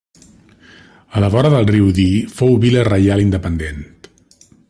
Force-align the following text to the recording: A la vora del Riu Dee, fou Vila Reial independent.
A 1.17 1.21
la 1.23 1.29
vora 1.35 1.51
del 1.55 1.67
Riu 1.73 1.91
Dee, 1.99 2.23
fou 2.39 2.57
Vila 2.65 2.87
Reial 2.89 3.25
independent. 3.27 3.87